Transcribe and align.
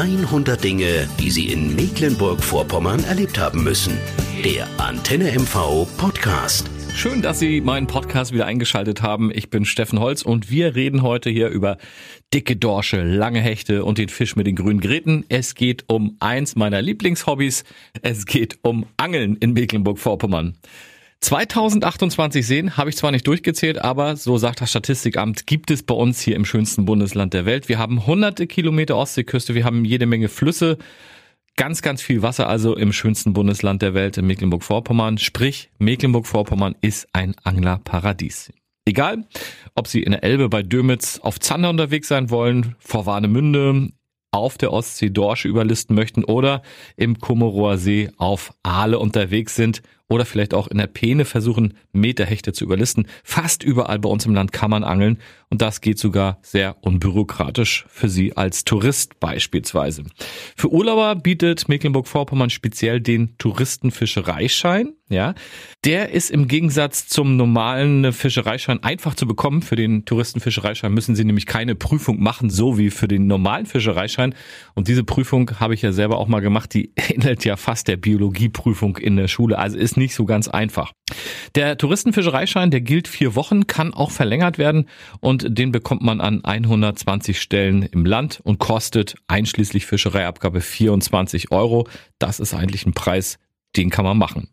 100 0.00 0.64
Dinge, 0.64 1.06
die 1.18 1.30
Sie 1.30 1.52
in 1.52 1.76
Mecklenburg-Vorpommern 1.76 3.04
erlebt 3.04 3.38
haben 3.38 3.62
müssen. 3.62 3.98
Der 4.42 4.66
Antenne 4.78 5.30
MV 5.30 5.86
Podcast. 5.98 6.70
Schön, 6.94 7.20
dass 7.20 7.38
Sie 7.38 7.60
meinen 7.60 7.86
Podcast 7.86 8.32
wieder 8.32 8.46
eingeschaltet 8.46 9.02
haben. 9.02 9.30
Ich 9.30 9.50
bin 9.50 9.66
Steffen 9.66 10.00
Holz 10.00 10.22
und 10.22 10.50
wir 10.50 10.74
reden 10.74 11.02
heute 11.02 11.28
hier 11.28 11.48
über 11.48 11.76
dicke 12.32 12.56
Dorsche, 12.56 13.02
lange 13.02 13.42
Hechte 13.42 13.84
und 13.84 13.98
den 13.98 14.08
Fisch 14.08 14.36
mit 14.36 14.46
den 14.46 14.56
grünen 14.56 14.80
Gräten. 14.80 15.26
Es 15.28 15.54
geht 15.54 15.84
um 15.88 16.16
eins 16.18 16.56
meiner 16.56 16.80
Lieblingshobbys. 16.80 17.64
Es 18.00 18.24
geht 18.24 18.58
um 18.62 18.86
Angeln 18.96 19.36
in 19.36 19.52
Mecklenburg-Vorpommern. 19.52 20.56
2028 21.20 22.46
sehen, 22.46 22.76
habe 22.78 22.88
ich 22.88 22.96
zwar 22.96 23.10
nicht 23.10 23.26
durchgezählt, 23.26 23.78
aber 23.78 24.16
so 24.16 24.38
sagt 24.38 24.62
das 24.62 24.70
Statistikamt, 24.70 25.46
gibt 25.46 25.70
es 25.70 25.82
bei 25.82 25.94
uns 25.94 26.20
hier 26.20 26.34
im 26.34 26.46
schönsten 26.46 26.86
Bundesland 26.86 27.34
der 27.34 27.44
Welt. 27.44 27.68
Wir 27.68 27.78
haben 27.78 28.06
hunderte 28.06 28.46
Kilometer 28.46 28.96
Ostseeküste, 28.96 29.54
wir 29.54 29.64
haben 29.64 29.84
jede 29.84 30.06
Menge 30.06 30.30
Flüsse, 30.30 30.78
ganz, 31.56 31.82
ganz 31.82 32.00
viel 32.00 32.22
Wasser 32.22 32.48
also 32.48 32.74
im 32.74 32.92
schönsten 32.94 33.34
Bundesland 33.34 33.82
der 33.82 33.92
Welt, 33.92 34.16
in 34.16 34.26
Mecklenburg-Vorpommern. 34.26 35.18
Sprich, 35.18 35.70
Mecklenburg-Vorpommern 35.78 36.74
ist 36.80 37.06
ein 37.12 37.34
Anglerparadies. 37.44 38.50
Egal, 38.86 39.26
ob 39.74 39.88
Sie 39.88 40.02
in 40.02 40.12
der 40.12 40.24
Elbe 40.24 40.48
bei 40.48 40.62
Dömitz 40.62 41.18
auf 41.18 41.38
Zander 41.38 41.68
unterwegs 41.68 42.08
sein 42.08 42.30
wollen, 42.30 42.76
vor 42.78 43.04
Warnemünde, 43.04 43.90
auf 44.32 44.56
der 44.56 44.72
Ostsee 44.72 45.10
Dorsche 45.10 45.48
überlisten 45.48 45.94
möchten 45.94 46.24
oder 46.24 46.62
im 46.96 47.18
Kummerower 47.18 47.76
See 47.76 48.10
auf 48.16 48.54
Aale 48.62 48.98
unterwegs 48.98 49.54
sind 49.54 49.82
oder 50.10 50.26
vielleicht 50.26 50.52
auch 50.52 50.66
in 50.66 50.76
der 50.76 50.88
Peene 50.88 51.24
versuchen, 51.24 51.74
Meterhechte 51.92 52.52
zu 52.52 52.64
überlisten. 52.64 53.06
Fast 53.22 53.62
überall 53.62 54.00
bei 54.00 54.08
uns 54.08 54.26
im 54.26 54.34
Land 54.34 54.52
kann 54.52 54.70
man 54.70 54.84
angeln 54.84 55.18
und 55.50 55.62
das 55.62 55.80
geht 55.80 55.98
sogar 55.98 56.38
sehr 56.42 56.76
unbürokratisch 56.82 57.86
für 57.88 58.08
Sie 58.08 58.36
als 58.36 58.64
Tourist 58.64 59.18
beispielsweise. 59.20 60.04
Für 60.56 60.72
Urlauber 60.72 61.14
bietet 61.14 61.68
Mecklenburg-Vorpommern 61.68 62.50
speziell 62.50 63.00
den 63.00 63.36
Touristenfischereischein. 63.38 64.94
Ja, 65.08 65.34
der 65.84 66.10
ist 66.10 66.30
im 66.30 66.46
Gegensatz 66.46 67.08
zum 67.08 67.36
normalen 67.36 68.12
Fischereischein 68.12 68.84
einfach 68.84 69.16
zu 69.16 69.26
bekommen. 69.26 69.60
Für 69.60 69.74
den 69.74 70.04
Touristenfischereischein 70.04 70.94
müssen 70.94 71.16
Sie 71.16 71.24
nämlich 71.24 71.46
keine 71.46 71.74
Prüfung 71.74 72.22
machen, 72.22 72.48
so 72.48 72.78
wie 72.78 72.90
für 72.90 73.08
den 73.08 73.26
normalen 73.26 73.66
Fischereischein. 73.66 74.36
Und 74.74 74.86
diese 74.86 75.02
Prüfung 75.02 75.50
habe 75.58 75.74
ich 75.74 75.82
ja 75.82 75.90
selber 75.90 76.18
auch 76.18 76.28
mal 76.28 76.38
gemacht. 76.38 76.72
Die 76.74 76.92
ähnelt 77.08 77.44
ja 77.44 77.56
fast 77.56 77.88
der 77.88 77.96
Biologieprüfung 77.96 78.98
in 78.98 79.16
der 79.16 79.26
Schule. 79.26 79.58
Also 79.58 79.78
ist 79.78 79.96
nicht 80.00 80.16
so 80.16 80.24
ganz 80.24 80.48
einfach. 80.48 80.92
Der 81.54 81.78
Touristenfischereischein, 81.78 82.72
der 82.72 82.80
gilt 82.80 83.06
vier 83.06 83.36
Wochen, 83.36 83.68
kann 83.68 83.94
auch 83.94 84.10
verlängert 84.10 84.58
werden 84.58 84.88
und 85.20 85.46
den 85.48 85.70
bekommt 85.70 86.02
man 86.02 86.20
an 86.20 86.44
120 86.44 87.40
Stellen 87.40 87.82
im 87.82 88.04
Land 88.04 88.40
und 88.42 88.58
kostet 88.58 89.14
einschließlich 89.28 89.86
Fischereiabgabe 89.86 90.60
24 90.60 91.52
Euro. 91.52 91.86
Das 92.18 92.40
ist 92.40 92.54
eigentlich 92.54 92.86
ein 92.86 92.94
Preis, 92.94 93.38
den 93.76 93.90
kann 93.90 94.04
man 94.04 94.18
machen. 94.18 94.48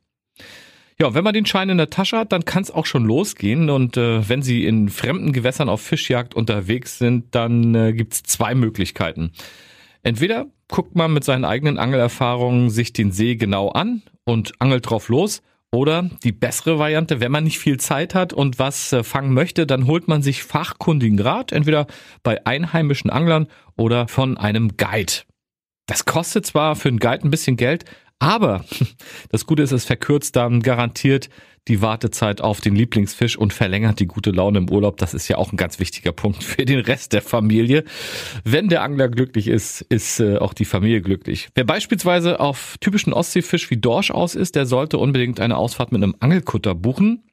Ja, 1.00 1.14
wenn 1.14 1.24
man 1.24 1.34
den 1.34 1.46
Schein 1.46 1.70
in 1.70 1.78
der 1.78 1.92
Tasche 1.92 2.18
hat, 2.18 2.32
dann 2.32 2.44
kann 2.44 2.64
es 2.64 2.72
auch 2.72 2.88
schon 2.88 3.06
losgehen. 3.06 3.70
Und 3.70 3.98
äh, 3.98 4.28
wenn 4.28 4.42
Sie 4.42 4.66
in 4.66 4.90
fremden 4.90 5.32
Gewässern 5.32 5.70
auf 5.70 5.82
Fischjagd 5.82 6.34
unterwegs 6.34 6.98
sind, 6.98 7.36
dann 7.36 7.76
äh, 7.76 7.94
gibt's 7.94 8.24
zwei 8.24 8.56
Möglichkeiten. 8.56 9.32
Entweder 10.02 10.48
guckt 10.68 10.96
man 10.96 11.14
mit 11.14 11.24
seinen 11.24 11.46
eigenen 11.46 11.78
Angelerfahrungen 11.78 12.72
sich 12.72 12.94
den 12.94 13.12
See 13.12 13.36
genau 13.36 13.70
an 13.70 14.02
und 14.28 14.54
angelt 14.60 14.90
drauf 14.90 15.10
los. 15.10 15.42
Oder 15.72 16.10
die 16.24 16.32
bessere 16.32 16.80
Variante, 16.80 17.20
wenn 17.20 17.32
man 17.32 17.44
nicht 17.44 17.60
viel 17.60 17.78
Zeit 17.78 18.16
hat 18.16 18.32
und 18.32 18.58
was 18.58 18.94
äh, 18.94 19.04
fangen 19.04 19.34
möchte, 19.34 19.68
dann 19.68 19.86
holt 19.86 20.08
man 20.08 20.22
sich 20.22 20.44
fachkundigen 20.44 21.20
Rat, 21.20 21.52
entweder 21.52 21.88
bei 22.24 22.46
einheimischen 22.46 23.10
Anglern 23.10 23.48
oder 23.76 24.08
von 24.08 24.38
einem 24.38 24.78
Guide. 24.78 25.24
Das 25.86 26.06
kostet 26.06 26.46
zwar 26.46 26.76
für 26.76 26.88
einen 26.90 27.00
Guide 27.00 27.26
ein 27.26 27.32
bisschen 27.32 27.58
Geld, 27.58 27.86
aber 28.20 28.66
das 29.30 29.46
Gute 29.46 29.64
ist, 29.64 29.72
es 29.72 29.86
verkürzt 29.86 30.36
dann 30.36 30.62
garantiert 30.62 31.30
die 31.68 31.82
Wartezeit 31.82 32.42
auf 32.42 32.62
den 32.62 32.76
Lieblingsfisch 32.76 33.38
und 33.38 33.54
verlängert 33.54 34.00
die 34.00 34.08
gute 34.08 34.32
Laune 34.32 34.60
im 34.60 34.70
Urlaub. 34.70 34.98
Das 34.98 35.14
ist 35.14 35.28
ja 35.28 35.38
auch 35.38 35.52
ein 35.52 35.58
ganz 35.58 35.80
wichtiger 35.80 36.12
Punkt 36.12 36.44
für 36.44 36.66
den 36.66 36.80
Rest 36.80 37.14
der 37.14 37.22
Familie. 37.22 37.84
Wenn 38.44 38.70
der 38.70 38.84
Angler 38.84 39.10
glücklich 39.10 39.48
ist, 39.48 39.82
ist 39.82 40.20
äh, 40.20 40.38
auch 40.38 40.54
die 40.54 40.66
Familie 40.66 41.02
glücklich. 41.02 41.50
Wer 41.56 41.66
beispielsweise 41.66 42.40
auf 42.40 42.78
typischen 42.80 43.14
Ostseefisch 43.14 43.70
wie 43.70 43.78
Dorsch 43.78 44.12
aus 44.12 44.36
ist, 44.36 44.56
der 44.56 44.66
sollte 44.66 44.98
unbedingt 44.98 45.40
eine 45.40 45.58
Ausfahrt 45.58 45.92
mit 45.92 46.02
einem 46.02 46.16
Angelkutter 46.20 46.74
buchen. 46.74 47.24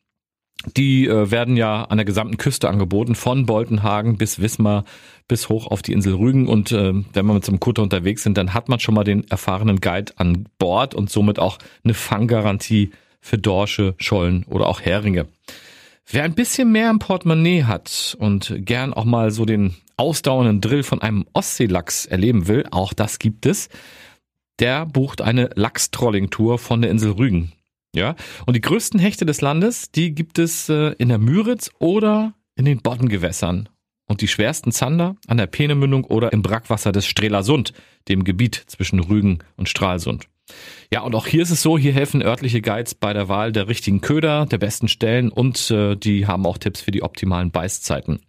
Die 0.76 1.06
äh, 1.06 1.30
werden 1.30 1.56
ja 1.56 1.84
an 1.84 1.98
der 1.98 2.04
gesamten 2.04 2.36
Küste 2.36 2.68
angeboten, 2.68 3.14
von 3.14 3.46
Boltenhagen 3.46 4.16
bis 4.16 4.40
Wismar 4.40 4.84
bis 5.28 5.48
hoch 5.48 5.66
auf 5.66 5.82
die 5.82 5.92
Insel 5.92 6.14
Rügen. 6.14 6.48
Und 6.48 6.72
äh, 6.72 6.92
wenn 7.12 7.26
man 7.26 7.36
mit 7.36 7.44
so 7.44 7.52
einem 7.52 7.60
Kutter 7.60 7.82
unterwegs 7.82 8.22
sind, 8.22 8.36
dann 8.38 8.54
hat 8.54 8.68
man 8.68 8.80
schon 8.80 8.94
mal 8.94 9.04
den 9.04 9.28
erfahrenen 9.28 9.80
Guide 9.80 10.12
an 10.16 10.48
Bord 10.58 10.94
und 10.94 11.10
somit 11.10 11.38
auch 11.38 11.58
eine 11.82 11.94
Fanggarantie 11.94 12.90
für 13.20 13.38
Dorsche, 13.38 13.94
Schollen 13.98 14.44
oder 14.48 14.66
auch 14.66 14.80
Heringe. 14.80 15.26
Wer 16.06 16.24
ein 16.24 16.34
bisschen 16.34 16.70
mehr 16.70 16.90
im 16.90 16.98
Portemonnaie 16.98 17.64
hat 17.64 18.16
und 18.18 18.54
gern 18.58 18.92
auch 18.92 19.06
mal 19.06 19.30
so 19.30 19.46
den 19.46 19.74
ausdauernden 19.96 20.60
Drill 20.60 20.82
von 20.82 21.00
einem 21.00 21.24
Ostseelachs 21.32 22.04
erleben 22.04 22.46
will, 22.46 22.66
auch 22.70 22.92
das 22.92 23.18
gibt 23.18 23.46
es, 23.46 23.70
der 24.58 24.84
bucht 24.84 25.22
eine 25.22 25.50
Lachstrolling-Tour 25.54 26.58
von 26.58 26.82
der 26.82 26.90
Insel 26.90 27.12
Rügen. 27.12 27.52
Ja, 27.94 28.16
und 28.44 28.56
die 28.56 28.60
größten 28.60 28.98
Hechte 28.98 29.24
des 29.24 29.40
Landes, 29.40 29.92
die 29.92 30.14
gibt 30.14 30.40
es 30.40 30.68
äh, 30.68 30.94
in 30.98 31.08
der 31.08 31.18
Müritz 31.18 31.70
oder 31.78 32.34
in 32.56 32.64
den 32.64 32.80
Boddengewässern. 32.80 33.68
Und 34.06 34.20
die 34.20 34.28
schwersten 34.28 34.70
Zander 34.70 35.16
an 35.28 35.38
der 35.38 35.46
Peenemündung 35.46 36.04
oder 36.04 36.32
im 36.32 36.42
Brackwasser 36.42 36.92
des 36.92 37.06
Strelasund, 37.06 37.72
dem 38.08 38.24
Gebiet 38.24 38.62
zwischen 38.66 39.00
Rügen 39.00 39.38
und 39.56 39.68
Stralsund. 39.68 40.28
Ja, 40.92 41.00
und 41.00 41.14
auch 41.14 41.26
hier 41.26 41.42
ist 41.42 41.50
es 41.50 41.62
so, 41.62 41.78
hier 41.78 41.92
helfen 41.92 42.22
örtliche 42.22 42.60
Guides 42.60 42.94
bei 42.94 43.14
der 43.14 43.28
Wahl 43.28 43.52
der 43.52 43.68
richtigen 43.68 44.02
Köder, 44.02 44.44
der 44.44 44.58
besten 44.58 44.88
Stellen 44.88 45.30
und 45.30 45.70
äh, 45.70 45.96
die 45.96 46.26
haben 46.26 46.44
auch 46.44 46.58
Tipps 46.58 46.82
für 46.82 46.90
die 46.90 47.02
optimalen 47.02 47.50
Beißzeiten. 47.50 48.20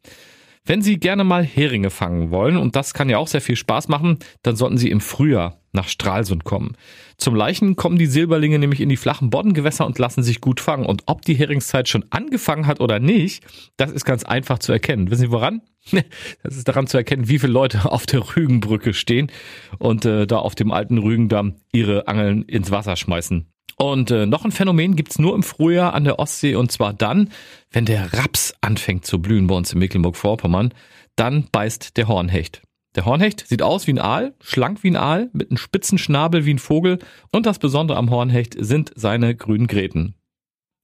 Wenn 0.68 0.82
Sie 0.82 1.00
gerne 1.00 1.24
mal 1.24 1.44
Heringe 1.44 1.92
fangen 1.92 2.32
wollen, 2.32 2.58
und 2.58 2.76
das 2.76 2.96
kann 2.96 3.08
ja 3.08 3.20
auch 3.20 3.28
sehr 3.28 3.42
viel 3.42 3.56
Spaß 3.56 3.88
machen, 3.88 4.18
dann 4.42 4.56
sollten 4.56 4.78
Sie 4.78 4.90
im 4.90 5.00
Frühjahr 5.00 5.60
nach 5.74 5.88
Stralsund 5.88 6.44
kommen. 6.44 6.76
Zum 7.18 7.36
Leichen 7.36 7.76
kommen 7.76 8.00
die 8.00 8.08
Silberlinge 8.08 8.58
nämlich 8.58 8.82
in 8.82 8.90
die 8.90 8.98
flachen 8.98 9.30
Boddengewässer 9.30 9.86
und 9.86 10.00
lassen 10.00 10.24
sich 10.24 10.42
gut 10.42 10.60
fangen. 10.60 10.86
Und 10.88 11.04
ob 11.06 11.22
die 11.22 11.36
Heringszeit 11.36 11.88
schon 11.88 12.06
angefangen 12.10 12.66
hat 12.66 12.80
oder 12.80 13.00
nicht, 13.00 13.44
das 13.78 13.92
ist 13.92 14.06
ganz 14.06 14.24
einfach 14.24 14.58
zu 14.58 14.72
erkennen. 14.72 15.12
Wissen 15.12 15.28
Sie 15.28 15.32
woran? 15.32 15.62
Das 16.42 16.58
ist 16.58 16.68
daran 16.68 16.88
zu 16.88 16.98
erkennen, 16.98 17.28
wie 17.28 17.38
viele 17.38 17.54
Leute 17.54 17.92
auf 17.92 18.08
der 18.08 18.36
Rügenbrücke 18.36 18.96
stehen 18.96 19.32
und 19.78 20.04
äh, 20.06 20.26
da 20.26 20.38
auf 20.38 20.56
dem 20.56 20.72
alten 20.72 20.98
Rügendamm 20.98 21.58
ihre 21.72 22.08
Angeln 22.08 22.42
ins 22.44 22.72
Wasser 22.72 22.96
schmeißen. 22.96 23.48
Und 23.78 24.10
äh, 24.12 24.26
noch 24.26 24.46
ein 24.46 24.52
Phänomen 24.52 24.96
gibt's 24.96 25.20
nur 25.20 25.36
im 25.36 25.44
Frühjahr 25.44 25.94
an 25.94 26.06
der 26.06 26.20
Ostsee 26.20 26.56
und 26.56 26.72
zwar 26.72 26.94
dann, 26.94 27.32
wenn 27.72 27.86
der 27.86 28.14
Raps 28.14 28.54
anfängt 28.62 29.06
zu 29.06 29.22
blühen 29.22 29.48
bei 29.48 29.56
uns 29.56 29.74
in 29.74 29.80
Mecklenburg-Vorpommern, 29.80 30.74
dann 31.16 31.48
beißt 31.52 31.98
der 31.98 32.08
Hornhecht. 32.08 32.62
Der 32.96 33.06
Hornhecht 33.06 33.46
sieht 33.46 33.62
aus 33.62 33.88
wie 33.88 33.94
ein 33.94 34.00
Aal, 34.00 34.34
schlank 34.42 34.84
wie 34.84 34.92
ein 34.92 34.96
Aal, 34.96 35.30
mit 35.34 35.52
einem 35.52 35.58
spitzen 35.58 35.98
Schnabel 35.98 36.46
wie 36.46 36.54
ein 36.54 36.60
Vogel 36.60 37.00
und 37.32 37.46
das 37.46 37.60
Besondere 37.60 37.98
am 37.98 38.10
Hornhecht 38.10 38.56
sind 38.58 38.92
seine 38.96 39.36
grünen 39.36 39.68
Gräten. 39.68 40.16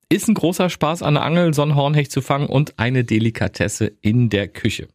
Ist 0.10 0.28
ein 0.28 0.34
großer 0.34 0.70
Spaß 0.70 1.04
an 1.04 1.14
der 1.14 1.24
Angel, 1.24 1.54
so 1.54 1.62
einen 1.62 1.76
Hornhecht 1.76 2.12
zu 2.12 2.22
fangen 2.22 2.48
und 2.48 2.78
eine 2.78 3.06
Delikatesse 3.06 3.94
in 4.02 4.30
der 4.30 4.50
Küche. 4.50 4.90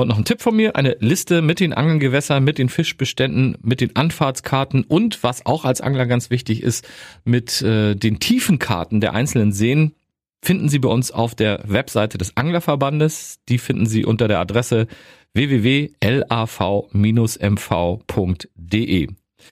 Und 0.00 0.08
noch 0.08 0.16
ein 0.16 0.24
Tipp 0.24 0.40
von 0.40 0.56
mir, 0.56 0.76
eine 0.76 0.96
Liste 1.00 1.42
mit 1.42 1.60
den 1.60 1.74
Angelgewässern, 1.74 2.42
mit 2.42 2.56
den 2.56 2.70
Fischbeständen, 2.70 3.58
mit 3.62 3.82
den 3.82 3.96
Anfahrtskarten 3.96 4.82
und 4.84 5.22
was 5.22 5.44
auch 5.44 5.66
als 5.66 5.82
Angler 5.82 6.06
ganz 6.06 6.30
wichtig 6.30 6.62
ist, 6.62 6.88
mit 7.24 7.60
äh, 7.60 7.94
den 7.94 8.18
Tiefenkarten 8.18 9.02
der 9.02 9.12
einzelnen 9.12 9.52
Seen 9.52 9.94
finden 10.42 10.70
Sie 10.70 10.78
bei 10.78 10.88
uns 10.88 11.10
auf 11.10 11.34
der 11.34 11.60
Webseite 11.66 12.16
des 12.16 12.34
Anglerverbandes. 12.34 13.40
Die 13.50 13.58
finden 13.58 13.84
Sie 13.84 14.06
unter 14.06 14.26
der 14.26 14.38
Adresse 14.38 14.86
www.lav-mv.de. 15.34 15.88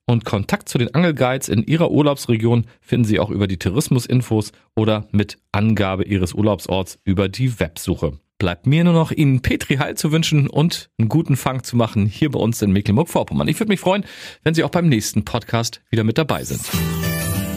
Und 0.07 0.25
Kontakt 0.25 0.71
zu 0.71 0.79
den 0.79 0.95
Angelguides 0.95 1.51
in 1.51 1.63
Ihrer 1.65 1.91
Urlaubsregion 1.91 2.65
finden 2.81 3.05
Sie 3.05 3.21
auch 3.21 3.29
über 3.29 3.49
die 3.49 3.59
Tourismusinfos 3.59 4.53
oder 4.75 5.09
mit 5.13 5.37
Angabe 5.53 6.05
Ihres 6.05 6.33
Urlaubsorts 6.33 6.99
über 7.05 7.29
die 7.29 7.61
Websuche. 7.61 8.19
Bleibt 8.39 8.67
mir 8.67 8.85
nur 8.85 8.93
noch 8.93 9.11
Ihnen 9.11 9.43
Petri 9.43 9.77
Heil 9.79 9.97
zu 9.97 10.13
wünschen 10.13 10.49
und 10.49 10.91
einen 10.99 11.09
guten 11.09 11.37
Fang 11.37 11.65
zu 11.65 11.77
machen 11.77 12.07
hier 12.07 12.31
bei 12.31 12.39
uns 12.39 12.63
in 12.63 12.71
Mecklenburg-Vorpommern. 12.71 13.49
Ich 13.49 13.59
würde 13.59 13.71
mich 13.71 13.81
freuen, 13.81 14.05
wenn 14.45 14.55
Sie 14.55 14.63
auch 14.63 14.71
beim 14.71 14.89
nächsten 14.89 15.25
Podcast 15.25 15.81
wieder 15.91 16.05
mit 16.05 16.19
dabei 16.19 16.45
sind. 16.45 16.61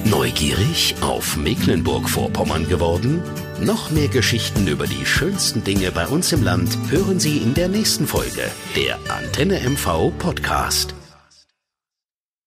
Neugierig 0.06 0.96
auf 1.02 1.38
Mecklenburg-Vorpommern 1.38 2.68
geworden? 2.68 3.22
Noch 3.62 3.92
mehr 3.92 4.08
Geschichten 4.08 4.68
über 4.68 4.88
die 4.88 5.06
schönsten 5.06 5.64
Dinge 5.64 5.92
bei 5.92 6.08
uns 6.08 6.32
im 6.32 6.44
Land 6.44 6.76
hören 6.90 7.20
Sie 7.20 7.38
in 7.38 7.54
der 7.54 7.68
nächsten 7.68 8.08
Folge 8.08 8.50
der 8.76 8.98
Antenne 9.08 9.60
MV 9.70 10.12
Podcast. 10.18 10.96